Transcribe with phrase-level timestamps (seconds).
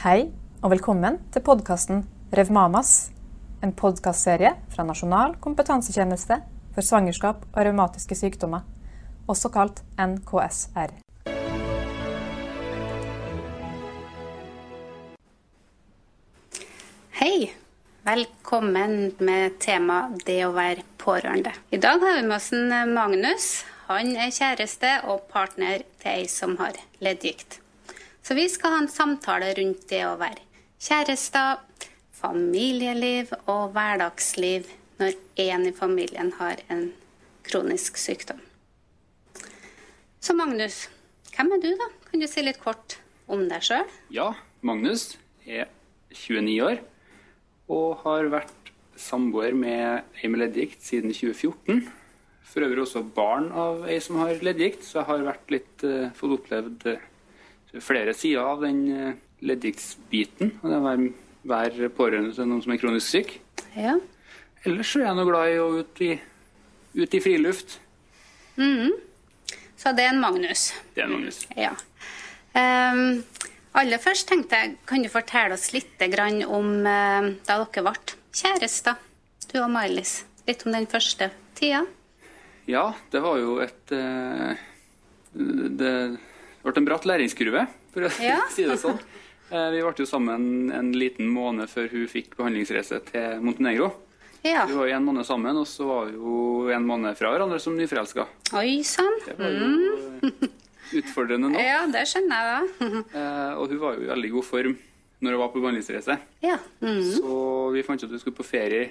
[0.00, 0.30] Hei,
[0.64, 1.98] og velkommen til podkasten
[2.32, 3.10] Revmamas.
[3.60, 6.38] En podkastserie fra Nasjonal kompetansetjeneste
[6.72, 8.64] for svangerskap og revmatiske sykdommer,
[9.28, 10.96] også kalt NKSR.
[17.20, 17.52] Hei!
[18.08, 21.52] Velkommen med tema det å være pårørende.
[21.68, 23.54] I dag har vi med oss en Magnus.
[23.92, 27.60] Han er kjæreste og partner til ei som har leddgikt.
[28.30, 30.44] Så vi skal ha en samtale rundt det å være
[30.78, 31.64] kjærester,
[32.14, 34.68] familieliv og hverdagsliv
[35.00, 36.84] når én i familien har en
[37.48, 38.38] kronisk sykdom.
[40.22, 40.78] Så Magnus,
[41.34, 41.90] hvem er du, da?
[42.06, 43.90] Kan du si litt kort om deg sjøl?
[44.14, 44.30] Ja,
[44.62, 45.66] Magnus er
[46.14, 46.84] 29 år
[47.66, 51.88] og har vært samboer med ei med leddgikt siden 2014.
[52.46, 56.12] For øvrig også barn av ei som har leddgikt, så jeg har vært litt, uh,
[56.14, 57.08] fått opplevd uh,
[57.78, 58.80] flere sider av den
[59.40, 60.54] uh.
[60.60, 61.04] Og det er
[61.50, 63.36] være pårørende til noen som er kronisk syk.
[63.76, 63.94] Ja.
[64.66, 66.10] Ellers er jeg nå glad i å ut i,
[67.00, 67.78] ut i friluft.
[69.80, 70.70] Så det er en Magnus.
[70.92, 71.38] Det er en Magnus.
[71.56, 71.72] Ja.
[72.52, 73.22] Um,
[73.78, 77.94] aller først tenkte jeg, kan du fortelle oss litt grann om uh, da dere ble
[78.36, 79.00] kjærester,
[79.48, 80.20] du og Mailis?
[80.48, 81.86] Litt om den første tida?
[82.68, 84.60] Ja, det var jo et eh,
[85.32, 85.94] Det
[86.62, 88.38] ble en bratt læringskurve, for å Ja.
[88.52, 88.98] si det sånn.
[89.50, 93.90] Eh, vi ble jo sammen en liten måned før hun fikk behandlingsreise til Montenegro.
[94.44, 94.62] Ja.
[94.68, 97.58] Vi var jo en måned sammen, og så var vi jo en måned fra hverandre
[97.60, 98.24] som nyforelska.
[98.56, 99.18] Oi sann.
[99.26, 99.72] Det jo
[100.30, 100.46] eh,
[101.00, 101.60] utfordrende nå.
[101.60, 103.02] Ja, det skjønner jeg da.
[103.20, 104.78] Eh, og hun var jo i veldig god form
[105.20, 106.14] når hun var på behandlingsreise.
[106.46, 106.56] ja.
[106.80, 107.02] Mm.
[107.12, 107.34] Så
[107.74, 108.86] vi fant ut at vi skulle på ferie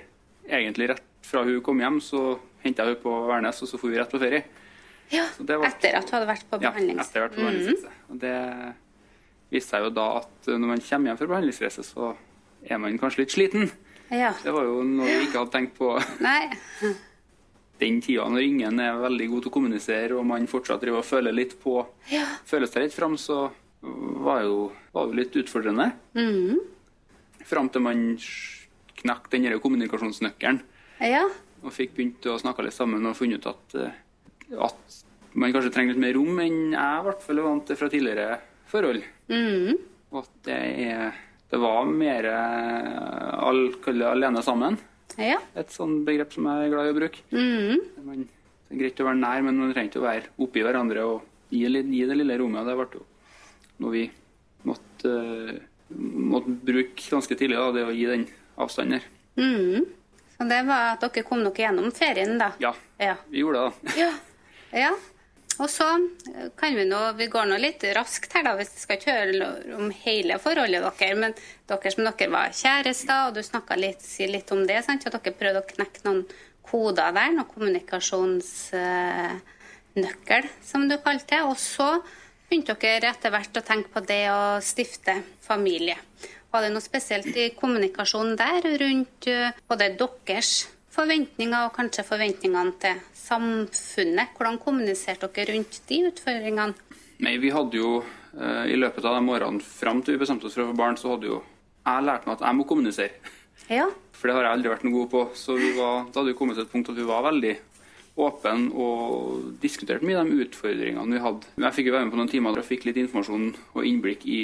[0.45, 1.98] egentlig rett fra hun kom hjem.
[2.04, 2.22] Så
[2.61, 4.44] henta jeg henne på Værnes, og så dro vi rett på ferie.
[5.11, 5.25] Ja.
[5.39, 7.91] Var- Etter at du hadde vært på Ja, etter hvert på behandlingsreise.
[8.09, 8.35] Og det
[9.52, 12.15] viste seg jo da at når man kommer hjem fra behandlingsreise, så
[12.69, 13.71] er man kanskje litt sliten.
[14.11, 14.33] Ja.
[14.43, 15.93] Det var jo noe vi ikke hadde tenkt på
[16.25, 16.49] Nei.
[17.80, 21.08] den tida når ingen er veldig god til å kommunisere, og man fortsatt driver og
[21.08, 21.77] føler litt på
[22.11, 22.25] Ja.
[22.45, 23.49] føler seg litt fram, så
[23.81, 25.92] var jo, var jo litt utfordrende.
[26.17, 26.58] Mm.
[27.48, 28.02] Fram til man
[28.99, 30.59] knakk den kommunikasjonsnøkkelen
[30.99, 31.23] Ja.
[31.64, 33.92] og fikk begynt å snakke litt sammen og funnet ut at, eh,
[34.58, 34.99] at
[35.39, 37.89] man kanskje trenger litt mer rom enn jeg i hvert fall er vant til fra
[37.92, 38.39] tidligere
[38.71, 39.04] forhold.
[39.30, 39.76] Mm.
[40.10, 40.58] Og at det,
[40.89, 41.20] er,
[41.52, 43.61] det var mer eh, all,
[44.10, 44.77] alene sammen.
[45.20, 45.37] Ja.
[45.60, 47.23] Et sånt begrep som jeg er glad i å bruke.
[47.33, 47.83] Mm.
[48.08, 48.23] Man,
[48.70, 51.21] det er greit å være nær, men man trenger ikke å være oppi hverandre og
[51.54, 52.66] gi, gi det lille rommet.
[52.70, 53.05] Det ble jo
[53.80, 54.04] noe vi
[54.67, 55.14] måtte,
[55.54, 55.61] eh,
[56.33, 58.26] måtte bruke ganske tidlig, da, det å gi den
[58.60, 59.08] avstanden der.
[59.39, 59.86] Mm.
[60.39, 62.52] Så det var at dere kom dere gjennom ferien, da?
[62.64, 63.16] Ja, Ja.
[63.30, 63.93] vi gjorde det.
[63.93, 63.99] da.
[64.05, 64.11] Ja.
[64.75, 64.91] ja.
[65.59, 68.52] Og så eh, kan vi nå Vi går nå litt raskt her, da.
[68.59, 69.33] Vi skal ikke høre
[69.77, 71.17] om hele forholdet deres.
[71.19, 71.31] Men
[71.67, 74.80] dere som dere var kjærester, og du snakka litt, si litt om det.
[74.85, 75.07] Sant?
[75.07, 76.21] At dere prøvde å knekke noen
[76.69, 77.30] koder der.
[77.35, 81.41] Noen kommunikasjonsnøkkel, som du kalte det.
[81.49, 81.89] Og så
[82.49, 85.13] begynte dere etter hvert å tenke på det å stifte
[85.43, 85.97] familie.
[86.49, 90.51] Var det noe spesielt i kommunikasjonen der rundt eh, både deres
[90.94, 94.33] forventninger og kanskje forventningene til samfunnet?
[94.38, 96.98] Hvordan kommuniserte dere rundt de utfordringene?
[97.26, 100.55] Nei, vi hadde jo eh, i løpet av de årene fram til vi bestemte oss
[100.55, 101.42] for å få barn, så hadde jo
[101.89, 103.33] jeg lært meg at jeg må kommunisere.
[103.70, 103.88] Ja.
[104.16, 105.23] For det har jeg aldri vært noe god på.
[105.38, 107.55] Så vi var, da hadde vi kommet til et punkt at vi var veldig
[108.20, 111.52] åpen og diskuterte mye de utfordringene vi hadde.
[111.64, 114.42] Jeg fikk jo være med på noen timer og fikk litt informasjon og innblikk i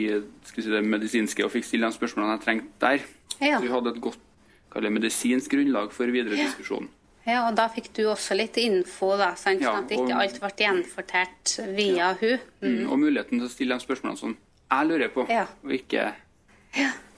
[0.48, 3.04] skal si, det medisinske og fikk stille de spørsmålene jeg trengte der.
[3.42, 3.58] Ja.
[3.58, 4.22] Så vi hadde et godt
[4.76, 6.88] kaller medisinsk grunnlag for videre diskusjon.
[7.26, 9.62] ja, og da fikk du også litt info, da, sant?
[9.64, 12.40] Ja, sånn at ikke og- alt ble gjenfortalt via hun.
[12.62, 12.92] Mm.
[12.92, 14.38] Og muligheten til å stille de spørsmålene som
[14.72, 15.48] jeg lurer på, Ja.
[15.64, 16.14] og ikke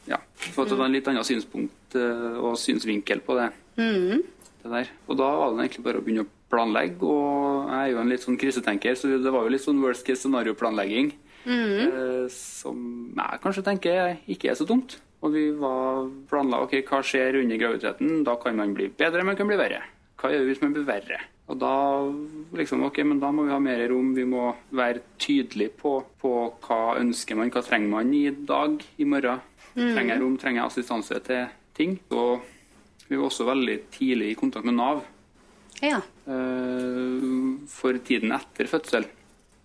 [0.07, 0.17] ja.
[0.53, 3.51] For at det var en litt annen synspunkt eh, og synsvinkel på det.
[3.77, 4.23] Mm.
[4.63, 4.87] det der.
[5.09, 8.09] Og da var det egentlig bare å begynne å planlegge, og jeg er jo en
[8.09, 11.13] litt sånn krisetenker, så det var jo litt sånn worst case scenario-planlegging.
[11.47, 14.97] eh, som jeg kanskje tenker ikke er så dumt.
[15.25, 18.19] Og vi var planla ok, hva skjer under graviditeten.
[18.27, 19.81] Da kan man bli bedre, man kan bli verre.
[20.17, 21.17] Hva gjør vi hvis man blir verre?
[21.47, 21.71] Og da
[22.59, 24.11] liksom, ok, men da må vi ha mer rom.
[24.17, 26.33] Vi må være tydelige på, på
[26.67, 29.41] hva ønsker man, hva trenger man i dag, i morgen.
[29.77, 31.45] Trenger jeg rom, trenger jeg assistanse til
[31.77, 31.97] ting.
[32.11, 32.41] Og
[33.07, 35.03] vi var også veldig tidlig i kontakt med Nav
[35.85, 35.99] Ja.
[36.27, 37.25] eh,
[37.69, 39.05] for tiden etter fødsel.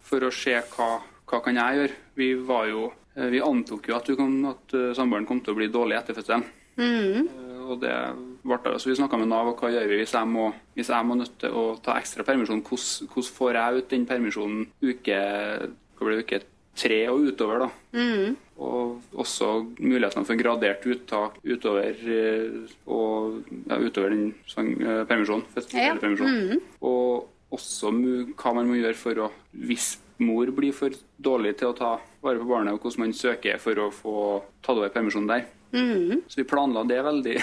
[0.04, 0.90] For å se hva,
[1.26, 1.96] hva kan jeg gjøre.
[2.20, 5.68] Vi var jo Vi antok jo at, kom, at eh, samboeren kom til å bli
[5.72, 6.44] dårlig etter fødselen.
[6.80, 7.26] Mm.
[7.28, 7.92] Eh, Og det
[8.42, 8.78] ble det.
[8.82, 11.14] Så vi snakka med Nav, og hva gjør vi hvis jeg må, hvis jeg må
[11.20, 12.62] nødt til å ta ekstra permisjon?
[12.64, 15.20] Hvordan, hvordan får jeg ut den permisjonen uke,
[15.98, 16.40] hva blir det, uke
[16.82, 17.66] tre og utover.
[17.66, 17.68] da.
[18.62, 19.48] Og også
[19.78, 25.44] mulighetene for gradert uttak utover, eh, og, ja, utover den sånn, eh, permisjonen.
[25.76, 25.94] Ja.
[26.00, 26.62] permisjonen.
[26.80, 31.76] Og også hva man må gjøre for å Hvis mor blir for dårlig til å
[31.78, 31.90] ta
[32.22, 34.14] vare på barnet, og hvordan man søker for å få
[34.62, 35.44] tatt over permisjonen der.
[36.28, 37.36] Så vi planla det veldig,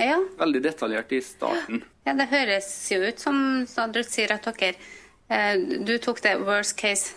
[0.00, 0.16] Ja.
[0.42, 1.82] veldig detaljert i starten.
[2.06, 4.74] ja, det høres jo ut som du sier at dere
[5.28, 7.12] eh, Du tok det worst case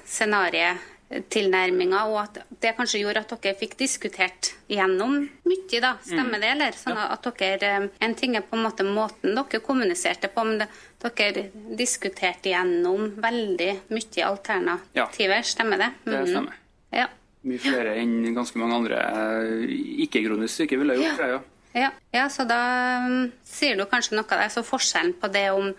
[1.08, 5.94] scenario-tilnærminga, og at det kanskje gjorde at dere fikk diskutert gjennom mye, da.
[6.04, 6.72] Stemmer det, eller?
[6.78, 10.64] Sånn at dere eh, En ting er på en måte måten dere kommuniserte på, men
[11.00, 15.44] dere diskuterte gjennom veldig mye alternativer.
[15.44, 15.92] Stemmer det?
[16.06, 16.28] Det Mhm.
[16.28, 16.54] stemmer.
[16.92, 17.08] Ja.
[17.44, 19.68] Mye flere enn ganske mange andre eh,
[20.08, 21.18] ikke-kronisk syke ville gjort.
[21.18, 21.40] tror Ja.
[21.76, 24.50] Ja, ja, så da um, sier du kanskje noe der.
[24.50, 25.76] Så forskjellen på det om,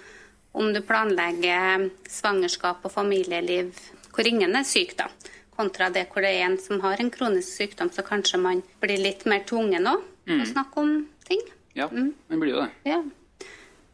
[0.54, 3.72] om du planlegger svangerskap og familieliv
[4.18, 5.06] hvor ingen er syk, da,
[5.54, 8.98] kontra det hvor det er en som har en kronisk sykdom, så kanskje man blir
[8.98, 10.96] litt mer tvungen òg å snakke om
[11.28, 11.44] ting.
[11.78, 12.72] Ja, man blir jo det.
[12.90, 12.98] Ja.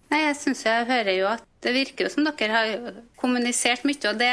[0.08, 4.00] Nei, jeg syns jeg hører jo at det virker jo som dere har kommunisert mye,
[4.10, 4.32] og det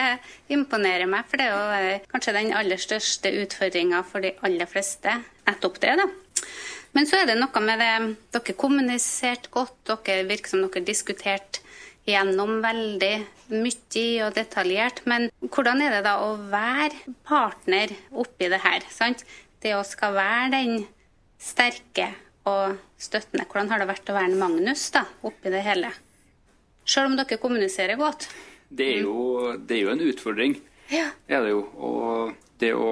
[0.51, 1.27] imponerer meg.
[1.27, 5.15] For det er jo eh, kanskje den aller største utfordringa for de aller fleste.
[5.47, 6.07] Nettopp det, da.
[6.95, 7.91] Men så er det noe med det
[8.35, 11.63] Dere kommuniserte godt, dere virker som dere diskuterte
[12.07, 13.13] gjennom veldig
[13.51, 15.03] mye og detaljert.
[15.09, 18.85] Men hvordan er det da å være partner oppi det her?
[18.89, 19.25] sant?
[19.61, 20.85] Det å skal være den
[21.41, 22.11] sterke
[22.49, 23.45] og støttende.
[23.45, 25.91] Hvordan har det vært å være Magnus da, oppi det hele?
[26.85, 28.29] Selv om dere kommuniserer godt.
[28.71, 30.55] Det er jo, det er jo en utfordring.
[30.91, 31.11] Ja.
[31.27, 31.63] Det er det jo.
[31.77, 32.91] Og det å,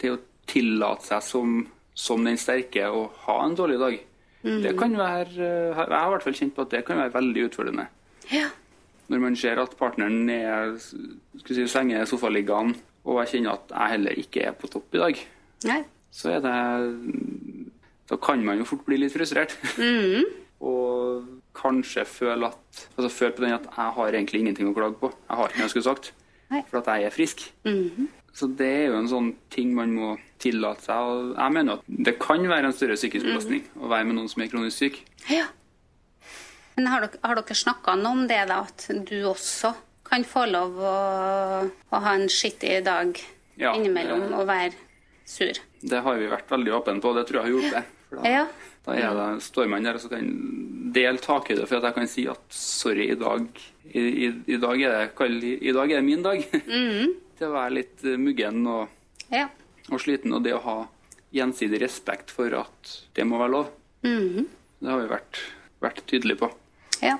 [0.00, 1.60] det å tillate seg som,
[1.96, 4.02] som den sterke å ha en dårlig dag,
[4.44, 7.46] det kan være Jeg har i hvert fall kjent på at det kan være veldig
[7.46, 7.86] utfordrende.
[8.32, 8.48] Ja.
[9.12, 13.92] Når man ser at partneren er skal si, senge sofaliggende, og jeg kjenner at jeg
[13.96, 15.20] heller ikke er på topp i dag,
[15.68, 15.82] Nei.
[16.14, 16.54] så er det
[18.08, 19.56] Da kan man jo fort bli litt frustrert.
[20.64, 21.24] og
[21.56, 25.10] kanskje føle at altså føle på den at jeg har egentlig ingenting å klage på.
[25.12, 26.12] Jeg har ikke noe jeg skulle sagt.
[26.52, 26.60] Nei.
[26.68, 27.46] For at jeg er frisk.
[28.34, 31.10] Så det er jo en sånn ting man må tillate seg.
[31.10, 34.30] Og jeg mener at det kan være en større psykisk belastning å være med noen
[34.32, 35.00] som er kronisk syk.
[35.30, 35.46] Ja.
[36.76, 38.60] Men har dere, har dere snakka noe om det, da?
[38.66, 39.74] At du også
[40.04, 40.94] kan få lov å,
[41.70, 43.14] å ha en skittig dag
[43.60, 44.74] Ja, innimellom det- og være
[45.24, 45.54] sur?
[45.80, 47.84] Det har vi vært veldig åpne på, og det tror jeg har hjulpet.
[48.14, 48.46] Da, Ja.
[49.14, 50.26] da det, står man der og så kan
[50.92, 53.46] dele takhøyde for at jeg kan si at sorry, i dag,
[53.94, 56.42] i, i, i dag, er, det, kall- i dag er det min dag.
[57.38, 58.88] Til å være litt eh, muggen og,
[59.32, 59.48] Ja.
[59.90, 60.76] og sliten, og det å ha
[61.34, 63.70] gjensidig respekt for at det må være lov.
[64.04, 65.40] Det har vi vært,
[65.82, 66.50] vært tydelige på.
[67.04, 67.18] Ja.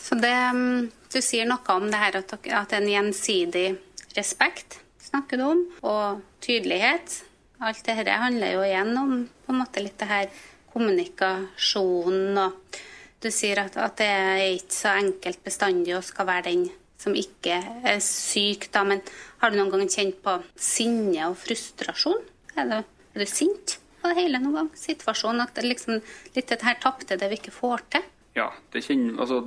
[0.00, 3.70] Så det, mm, du sier noe om det her at, at en gjensidig
[4.16, 4.78] respekt
[5.08, 7.22] snakker du om, og tydelighet.
[7.64, 9.14] Alt det her handler jo igjen om
[9.44, 10.30] på en måte litt det her
[10.74, 12.78] kommunikasjonen og
[13.18, 16.68] Du sier at, at det er ikke så enkelt bestandig å skal være den
[17.02, 19.00] som ikke er syk, da, men
[19.40, 22.20] har du noen gang kjent på sinne og frustrasjon?
[22.54, 24.70] Er du, er du sint på det hele noen gang?
[24.78, 25.98] Situasjonen at liksom
[26.36, 28.06] litt det her tapte det vi ikke får til?
[28.38, 29.40] Ja, det kjenner Altså,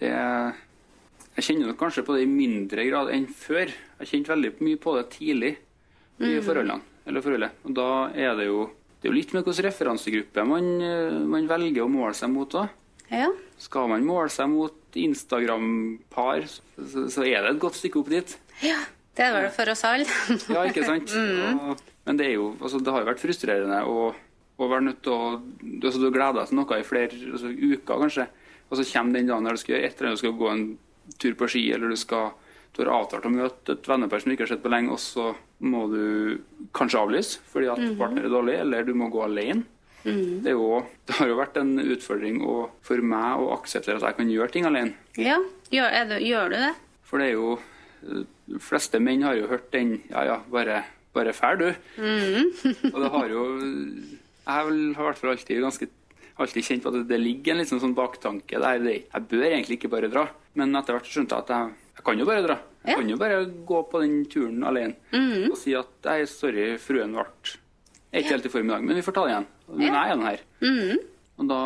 [0.00, 0.10] det
[1.38, 3.70] Jeg kjenner nok kanskje på det i mindre grad enn før.
[4.00, 5.52] Jeg kjente veldig mye på det tidlig
[6.18, 6.82] i forholdene.
[7.08, 7.60] Eller forholdet.
[7.64, 8.66] Og da er det jo
[8.98, 12.50] Det er jo litt med hvilken referansegruppe man, eh, man velger å måle seg mot
[12.50, 12.64] da.
[13.14, 13.28] Ja.
[13.62, 18.38] Skal man måle seg mot Instagram-par, så, så er det et godt stykke opp dit.
[18.66, 18.80] ja.
[19.18, 20.04] Det er vel for oss alle.
[20.54, 21.10] Ja, ikke sant?
[21.72, 24.12] Og, men det er jo, altså, det har jo vært frustrerende å,
[24.58, 28.02] å være nødt til å altså, Du gleder deg til noe i flere altså, uker,
[28.04, 28.28] kanskje,
[28.68, 30.50] og så kommer den dagen der du skal gjøre et eller annet, du skal gå
[30.52, 30.64] en
[31.22, 32.30] tur på ski, eller du skal
[32.76, 35.00] du har avtalt å møte et vennepar som du ikke har sett på lenge, og
[35.02, 35.30] så
[35.66, 36.38] må du
[36.76, 39.64] kanskje avlyse fordi at partner er dårlig, eller du må gå alene.
[40.04, 44.04] Det, er jo, det har jo vært en utfordring å- for meg å akseptere at
[44.06, 44.94] jeg kan gjøre ting alene.
[45.18, 45.40] Ja,
[45.74, 46.70] gjør, du, gjør du det?
[47.08, 47.58] For det er jo
[48.48, 51.66] De fleste menn har jo hørt den Ja, ja, bare, bare fær, du.
[51.66, 53.42] og det har jo
[54.48, 55.88] Jeg har i alltid ganske
[56.38, 58.80] alltid kjent på at det ligger en liksom sånn baktanke der.
[58.86, 60.22] Jeg bør egentlig ikke bare dra.
[60.56, 62.56] Men etter hvert skjønte jeg at jeg, jeg kan jo bare dra.
[62.86, 62.96] Jeg Ja.
[63.02, 63.38] kan jo bare
[63.68, 64.94] gå på den turen alene
[65.50, 69.02] og si at nei, sorry, fruen ble ikke helt i form i dag, men vi
[69.04, 69.46] får ta det igjen.
[69.68, 70.40] Men jeg er nå her.
[71.38, 71.58] Og da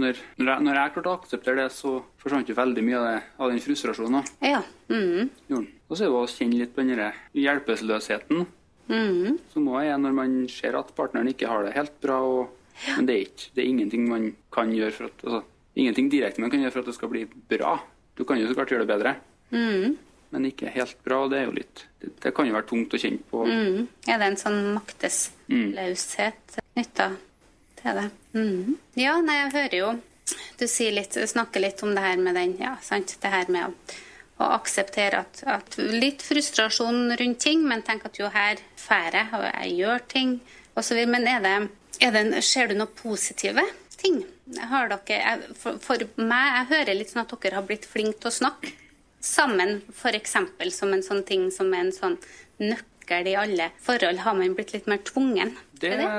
[0.00, 1.92] når, når jeg, når jeg klarte å akseptere det, så
[2.22, 4.24] forsvant jo veldig mye av, det, av den frustrasjonen.
[4.40, 4.62] Ja.
[4.88, 5.28] Mm.
[5.50, 8.46] Og så er det å kjenne litt på den hjelpeløsheten
[8.86, 9.38] Mm.
[9.52, 12.20] som også er når man ser at partneren ikke har det helt bra.
[12.22, 12.56] Og,
[12.96, 15.42] Men det er, ikke, det er ingenting man kan gjøre for at altså,
[15.76, 17.78] ingenting direkte man kan gjøre for at det skal bli bra.
[18.16, 19.16] Du kan jo så klart gjøre det bedre.
[19.50, 19.96] Mm.
[20.30, 21.20] men ikke helt bra.
[21.30, 23.44] Det, er jo litt, det, det kan jo være tungt å kjenne på.
[23.46, 23.86] Mm.
[24.10, 27.06] Er det en sånn maktesløshet knytta
[27.78, 28.08] til det?
[28.34, 28.76] Mm.
[28.98, 29.94] Ja, nei, jeg hører jo
[30.58, 33.16] du litt, snakker litt om det her med den, ja, sant?
[33.22, 33.96] Det her med å,
[34.36, 39.28] å akseptere at, at, Litt frustrasjon rundt ting, men tenk at jo, her drar jeg,
[39.32, 40.38] og jeg gjør ting,
[40.76, 41.02] osv.
[41.08, 41.54] Men er det,
[42.04, 43.64] er det, ser du noe positive
[43.96, 44.22] ting?
[44.70, 48.20] Har dere, jeg, for, for, meg, jeg hører litt sånn at dere har blitt flinke
[48.20, 48.74] til å snakke
[49.24, 50.36] sammen, f.eks.
[50.76, 52.20] som en sånn ting som er en sånn
[52.60, 54.22] nøkkel i alle forhold.
[54.22, 55.56] Har man blitt litt mer tvungen?
[55.72, 56.10] Det, det?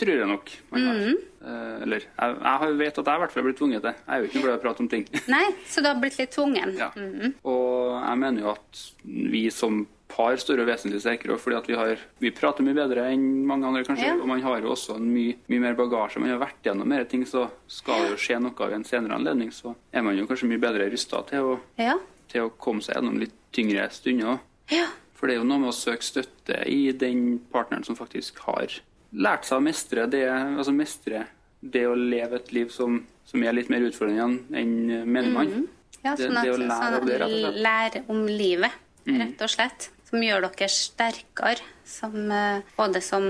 [0.00, 1.00] Tror jeg nok man har.
[1.02, 1.20] Mm.
[1.42, 3.96] Uh, eller jeg, jeg, vet at jeg i hvert fall blitt tvunget til.
[3.96, 5.08] Jeg er jo ikke noe glad i å prate om ting.
[5.34, 6.76] Nei, Så du har blitt litt tvungen?
[6.78, 6.92] Ja.
[6.96, 7.34] Mm.
[7.50, 9.82] Og jeg mener jo at vi som
[10.12, 13.68] par står jo vesentlig sterkere fordi at vi, har, vi prater mye bedre enn mange
[13.68, 14.10] andre, kanskje.
[14.10, 14.16] Ja.
[14.20, 16.22] Og man har jo også mye, mye, mer bagasje.
[16.22, 19.18] Man har vært gjennom mer ting, så skal det jo skje noe ved en senere
[19.18, 19.52] anledning.
[19.54, 21.96] Så er man jo kanskje mye bedre rusta til, ja.
[22.32, 24.42] til, å komme seg gjennom litt tyngre stunder.
[24.72, 24.88] Ja.
[25.16, 28.80] For det er jo noe med å søke støtte i den partneren som faktisk har
[29.12, 31.26] lært seg å mestre det, altså mestre
[31.60, 35.52] det å leve et liv som, som er litt mer utfordrende enn menigmann.
[35.62, 35.66] Mm.
[36.02, 39.18] Ja, sånn at, det, det å lære, sånn det, lære om livet, mm.
[39.20, 39.90] rett og slett.
[40.08, 43.24] Som gjør dere sterkere som, eh, både som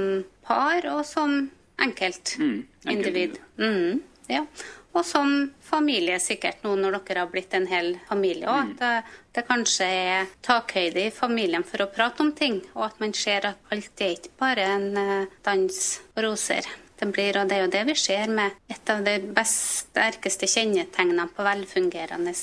[0.47, 1.37] par og som
[1.83, 3.37] enkeltindivid.
[3.59, 3.69] Mm.
[3.69, 4.01] mm.
[4.31, 4.47] Ja
[4.92, 5.32] og som
[5.64, 8.72] familie sikkert nå når dere har blitt en hel familie òg.
[8.72, 8.72] Mm.
[8.76, 13.14] At det, kanskje er takhøyde i familien for å prate om ting, og at man
[13.16, 15.78] ser at alt er ikke bare en uh, dans
[16.16, 16.68] og roser.
[17.00, 20.46] Det blir, og det er jo det vi ser med et av de best, sterkeste
[20.46, 22.34] kjennetegnene på velfungerende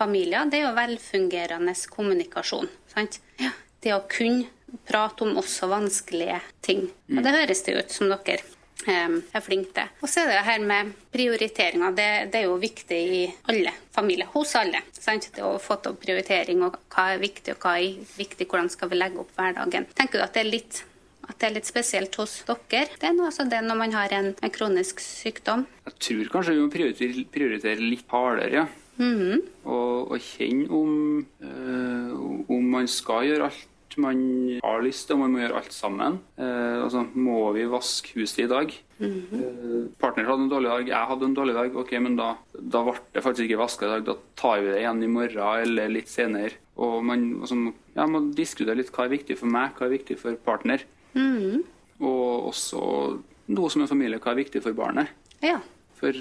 [0.00, 0.48] familier.
[0.50, 2.72] Det er jo velfungerende kommunikasjon.
[2.90, 3.20] sant?
[3.38, 3.52] Ja.
[3.80, 4.48] Det å kunne
[4.88, 6.88] prate om også vanskelige ting.
[7.12, 8.42] Og det høres det ut som dere
[8.88, 9.88] er flink til.
[10.00, 11.96] Og så er det her med prioriteringer.
[11.96, 14.30] Det, det, er jo viktig i alle familier.
[14.32, 14.82] Hos alle.
[14.92, 15.30] Sant?
[15.34, 18.48] Det å få til prioritering og hva er viktig og hva er viktig.
[18.50, 19.88] Hvordan skal vi legge opp hverdagen.
[19.94, 20.84] Tenker du at det er litt
[21.30, 22.88] at det er litt spesielt hos dere.
[22.98, 25.62] Det er altså det når man har en, en, kronisk sykdom.
[25.86, 28.66] Jeg tror kanskje vi må prioritere, prioritere litt hardere, ja.
[29.00, 29.40] Mm -hmm.
[29.64, 35.24] og, og, kjenne om, øh, om man skal gjøre alt man har lyst til, og
[35.24, 36.18] man må gjøre alt sammen.
[36.38, 38.74] Eh, altså, må vi vaske huset i dag?
[39.00, 39.40] Mm -hmm.
[39.40, 41.76] eh, partner hadde en dårlig dag, jeg hadde en dårlig dag.
[41.76, 44.04] Ok, men da, da ble det faktisk ikke vaska i dag.
[44.04, 46.52] Da tar vi det igjen i morgen eller litt senere.
[46.76, 50.18] Og man altså, ja, må diskutere litt hva er viktig for meg, hva er viktig
[50.18, 50.84] for partner.
[51.14, 51.62] Mm -hmm.
[52.00, 55.08] Og også noe som en familie, hva er viktig for barnet.
[55.42, 55.60] Ja.
[56.00, 56.12] For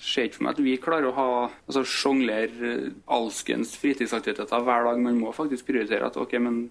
[0.00, 4.88] ser ikke for meg at vi klarer å ha altså sjonglere eh, alskens fritidsaktiviteter hver
[4.88, 5.00] dag.
[5.02, 6.62] Man må faktisk prioritere at ok, men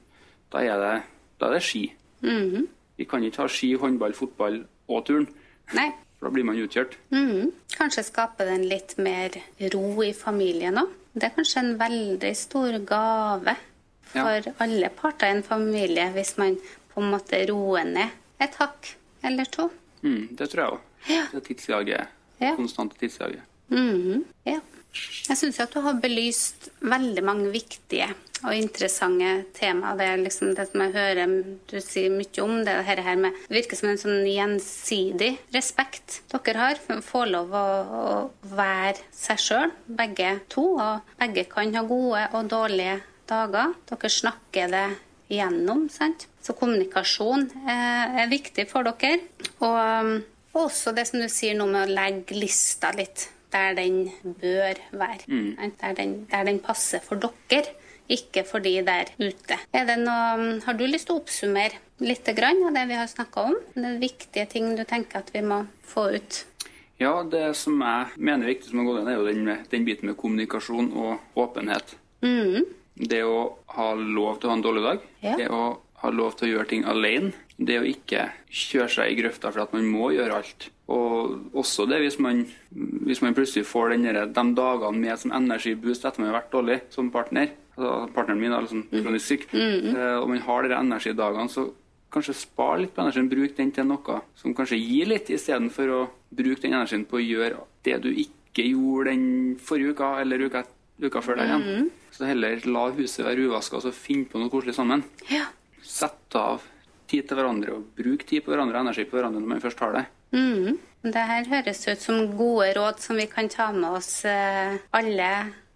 [0.54, 0.96] da er det,
[1.42, 1.86] da er det ski.
[2.22, 2.68] Mm -hmm.
[2.98, 5.28] Vi kan ikke ha ski, håndball, fotball og turn.
[5.74, 5.92] Nei.
[6.20, 6.98] For da blir man utkjørt.
[7.12, 7.52] Mm -hmm.
[7.78, 9.30] Kanskje skape den litt mer
[9.74, 10.90] ro i familien òg.
[11.14, 13.56] Det er kanskje en veldig stor gave
[14.02, 14.54] for ja.
[14.58, 16.58] alle parter i en familie hvis man
[16.94, 19.70] på en måte roer ned et hakk eller to.
[20.02, 20.80] Mm, det tror jeg òg.
[21.10, 21.24] Ja.
[21.34, 22.08] Det tidsjaget
[22.44, 22.56] ja.
[22.60, 23.44] konstante tidsjaget.
[23.74, 24.60] Mm, ja.
[24.94, 28.12] Jeg syns at du har belyst veldig mange viktige
[28.44, 29.96] og interessante temaer.
[29.98, 31.32] Det er liksom det som jeg hører
[31.72, 32.58] du sier mye om.
[32.66, 36.82] Det her, her med, det virker som en sånn gjensidig respekt dere har.
[37.06, 37.64] Få lov å,
[38.04, 40.68] å være seg sjøl, begge to.
[40.76, 43.00] Og begge kan ha gode og dårlige
[43.32, 43.74] dager.
[43.90, 44.86] Dere snakker det
[45.34, 46.28] igjennom, sant.
[46.44, 49.24] Så kommunikasjon er, er viktig for dere.
[49.64, 50.20] Og
[50.54, 54.80] og også det som du sier nå med å legge lista litt der den bør
[54.92, 55.26] være.
[55.28, 55.50] Mm.
[55.80, 57.76] Der, den, der, den, passer for dere,
[58.12, 59.58] ikke for de der ute.
[59.74, 63.60] Noe, har du lyst til å oppsummere litt av det vi har snakka om?
[63.76, 66.44] Det viktige ting du tenker at vi må få ut?
[67.02, 69.86] Ja, det som jeg mener er viktig som har gått inn, er jo den, den,
[69.88, 71.96] biten med kommunikasjon og åpenhet.
[72.24, 72.64] Mm.
[72.94, 73.40] Det å
[73.74, 75.08] ha lov til å ha en dårlig dag.
[75.24, 75.38] Ja.
[75.40, 75.64] Det å
[76.04, 77.32] ha lov til å gjøre ting alene.
[77.58, 80.70] Det å ikke kjøre seg i grøfta for at man må gjøre alt.
[80.92, 82.44] Og også det hvis man,
[83.08, 86.80] hvis man plutselig får denne, de dagene med som energiboost etter man har vært dårlig
[86.94, 87.54] som partner.
[87.78, 89.48] Altså, partneren min er liksom kronisk syk.
[89.54, 90.22] Mm -hmm.
[90.22, 91.72] og man har de energidagene, så
[92.12, 93.30] kanskje spar litt på energien.
[93.30, 97.26] Bruk den til noe som kanskje gir litt, istedenfor å bruke den energien på å
[97.26, 100.64] gjøre det du ikke gjorde den forrige uka eller uka,
[101.02, 101.62] uka før der igjen.
[101.62, 101.90] Mm -hmm.
[102.12, 105.04] Så heller la huset være uvaska og så finne på noe koselig sammen.
[105.32, 105.46] Ja.
[105.84, 106.64] Sett av
[107.12, 109.84] tid til hverandre og bruke tid på hverandre og energi på hverandre når man først
[109.84, 110.06] har det.
[110.34, 110.80] Mm.
[111.04, 115.30] Det her høres ut som gode råd som vi kan ta med oss eh, alle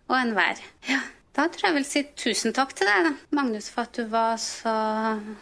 [0.07, 0.63] og enhver.
[0.87, 1.03] Ja.
[1.37, 4.39] Da tror jeg jeg vil si tusen takk til deg, Magnus, for at du var
[4.41, 4.71] så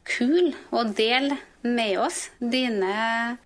[0.03, 2.89] kul å dele med oss dine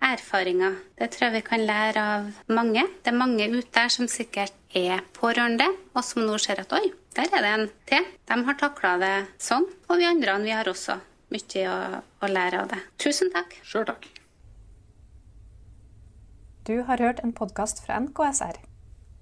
[0.02, 0.74] erfaringer.
[0.98, 2.82] Det tror jeg vi kan lære av mange.
[3.04, 6.88] Det er mange ute der som sikkert er pårørende, og som nå ser at oi,
[7.14, 8.04] Der er det en til.
[8.26, 10.98] De har takla det sånn, og vi andre vi har også
[11.34, 12.80] mye å, å lære av det.
[13.02, 13.54] Tusen takk.
[13.66, 14.08] Sjøl takk.
[16.66, 18.58] Du har hørt en podkast fra NKSR.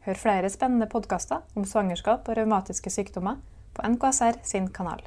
[0.09, 3.39] Hør flere spennende podkaster om svangerskap og revmatiske sykdommer
[3.77, 5.05] på NKSR sin kanal.